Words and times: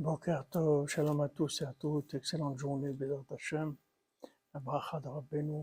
Boker 0.00 0.46
Tov, 0.50 0.88
Shalom 0.88 1.20
à 1.20 1.28
tous 1.28 1.60
et 1.60 1.66
à 1.66 1.74
toutes, 1.74 2.14
excellente 2.14 2.58
journée, 2.58 2.94
Bézat 2.94 3.22
Hashem, 3.30 3.76
la 4.54 4.60
bracha 4.60 4.98
de 4.98 5.08
Rabbeinu, 5.08 5.62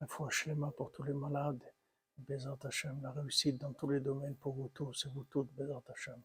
la 0.00 0.08
foi 0.08 0.28
shlema 0.30 0.72
pour 0.76 0.90
tous 0.90 1.04
les 1.04 1.12
malades, 1.12 1.62
Bézat 2.18 2.58
Hashem, 2.64 3.00
la 3.02 3.12
réussite 3.12 3.60
dans 3.60 3.72
tous 3.72 3.88
les 3.90 4.00
domaines 4.00 4.34
pour 4.34 4.52
vous 4.52 4.68
tous 4.74 5.06
et 5.06 5.10
vous 5.10 5.22
toutes, 5.30 5.54
Bézat 5.54 5.80
Hashem. 5.88 6.20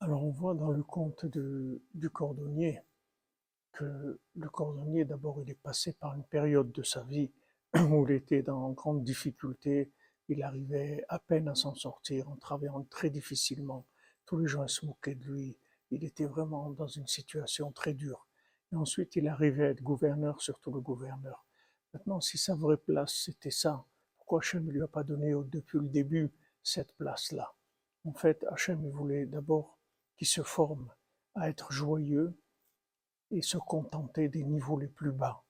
Alors 0.00 0.24
on 0.24 0.32
voit 0.32 0.54
dans 0.54 0.72
le 0.72 0.82
conte 0.82 1.26
du 1.26 2.10
cordonnier 2.10 2.82
que 3.70 4.18
le 4.34 4.48
cordonnier 4.48 5.04
d'abord 5.04 5.40
il 5.42 5.48
est 5.48 5.62
passé 5.62 5.92
par 5.92 6.16
une 6.16 6.24
période 6.24 6.72
de 6.72 6.82
sa 6.82 7.04
vie 7.04 7.30
où 7.76 8.04
il 8.08 8.16
était 8.16 8.42
dans 8.42 8.70
grande 8.70 9.04
difficulté, 9.04 9.92
il 10.26 10.42
arrivait 10.42 11.04
à 11.08 11.20
peine 11.20 11.46
à 11.46 11.54
s'en 11.54 11.76
sortir 11.76 12.28
en 12.28 12.34
travaillant 12.34 12.82
très 12.90 13.10
difficilement 13.10 13.86
tous 14.26 14.38
les 14.38 14.48
gens 14.48 14.66
se 14.68 14.84
moquaient 14.84 15.14
de 15.14 15.24
lui. 15.24 15.56
Il 15.90 16.04
était 16.04 16.26
vraiment 16.26 16.70
dans 16.70 16.88
une 16.88 17.06
situation 17.06 17.72
très 17.72 17.94
dure. 17.94 18.26
Et 18.72 18.76
ensuite, 18.76 19.16
il 19.16 19.28
arrivait 19.28 19.66
à 19.66 19.70
être 19.70 19.82
gouverneur, 19.82 20.42
surtout 20.42 20.72
le 20.72 20.80
gouverneur. 20.80 21.46
Maintenant, 21.94 22.20
si 22.20 22.36
sa 22.36 22.54
vraie 22.54 22.76
place, 22.76 23.14
c'était 23.24 23.50
ça, 23.50 23.84
pourquoi 24.16 24.40
Hachem 24.40 24.64
ne 24.64 24.72
lui 24.72 24.82
a 24.82 24.88
pas 24.88 25.04
donné 25.04 25.32
depuis 25.46 25.78
le 25.78 25.88
début 25.88 26.32
cette 26.62 26.92
place-là? 26.96 27.54
En 28.04 28.12
fait, 28.12 28.44
Hachem 28.50 28.90
voulait 28.90 29.26
d'abord 29.26 29.78
qu'il 30.16 30.26
se 30.26 30.42
forme 30.42 30.90
à 31.34 31.48
être 31.48 31.72
joyeux 31.72 32.36
et 33.30 33.42
se 33.42 33.58
contenter 33.58 34.28
des 34.28 34.44
niveaux 34.44 34.78
les 34.78 34.88
plus 34.88 35.12
bas. 35.12 35.42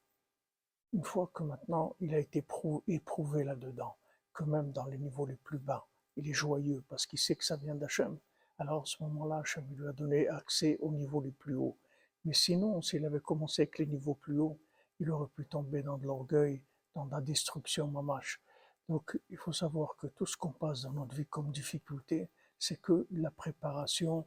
Une 0.92 1.04
fois 1.04 1.30
que 1.32 1.42
maintenant 1.42 1.96
il 2.00 2.14
a 2.14 2.18
été 2.18 2.44
éprouvé 2.88 3.44
là-dedans, 3.44 3.96
que 4.32 4.44
même 4.44 4.72
dans 4.72 4.86
les 4.86 4.98
niveaux 4.98 5.26
les 5.26 5.36
plus 5.36 5.58
bas, 5.58 5.86
il 6.16 6.28
est 6.28 6.34
joyeux 6.34 6.84
parce 6.88 7.06
qu'il 7.06 7.18
sait 7.18 7.36
que 7.36 7.44
ça 7.44 7.56
vient 7.56 7.74
d'Hachem, 7.74 8.18
alors 8.58 8.82
à 8.82 8.86
ce 8.86 9.02
moment-là, 9.02 9.38
Hachem 9.38 9.64
lui 9.74 9.86
a 9.86 9.92
donné 9.92 10.28
accès 10.28 10.78
aux 10.80 10.92
niveaux 10.92 11.20
les 11.20 11.32
plus 11.32 11.54
hauts. 11.54 11.76
Mais 12.24 12.32
sinon, 12.32 12.80
s'il 12.80 13.04
avait 13.04 13.20
commencé 13.20 13.62
avec 13.62 13.78
les 13.78 13.86
niveaux 13.86 14.14
plus 14.14 14.38
hauts, 14.38 14.58
il 14.98 15.10
aurait 15.10 15.28
pu 15.28 15.44
tomber 15.46 15.82
dans 15.82 15.98
de 15.98 16.06
l'orgueil, 16.06 16.62
dans 16.94 17.04
la 17.04 17.20
destruction 17.20 17.86
mamache. 17.88 18.40
Donc 18.88 19.18
il 19.28 19.36
faut 19.36 19.52
savoir 19.52 19.96
que 19.96 20.06
tout 20.06 20.26
ce 20.26 20.36
qu'on 20.36 20.52
passe 20.52 20.82
dans 20.82 20.92
notre 20.92 21.14
vie 21.14 21.26
comme 21.26 21.50
difficulté, 21.50 22.30
c'est 22.58 22.80
que 22.80 23.06
la 23.10 23.30
préparation 23.30 24.26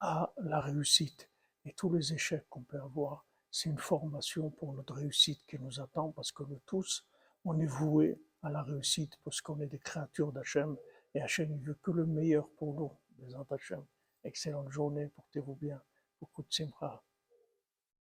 à 0.00 0.32
la 0.38 0.60
réussite. 0.60 1.30
Et 1.64 1.72
tous 1.72 1.92
les 1.92 2.12
échecs 2.12 2.46
qu'on 2.48 2.62
peut 2.62 2.80
avoir, 2.80 3.24
c'est 3.50 3.68
une 3.68 3.78
formation 3.78 4.50
pour 4.50 4.72
notre 4.72 4.94
réussite 4.94 5.44
qui 5.46 5.58
nous 5.58 5.80
attend 5.80 6.10
parce 6.12 6.32
que 6.32 6.42
nous 6.42 6.60
tous, 6.66 7.06
on 7.44 7.58
est 7.60 7.66
voués 7.66 8.20
à 8.42 8.50
la 8.50 8.62
réussite 8.62 9.18
parce 9.24 9.40
qu'on 9.40 9.60
est 9.60 9.66
des 9.66 9.78
créatures 9.78 10.32
d'Hachem 10.32 10.76
et 11.14 11.22
Hachem 11.22 11.50
ne 11.50 11.64
veut 11.64 11.78
que 11.82 11.90
le 11.90 12.06
meilleur 12.06 12.48
pour 12.58 12.74
nous. 12.74 12.92
Bézant 13.18 13.46
Hachem. 13.50 13.84
Excellente 14.24 14.70
journée, 14.70 15.08
portez-vous 15.08 15.56
bien. 15.56 15.82
Beaucoup 16.20 16.42
de 16.42 16.52
simra. 16.52 17.04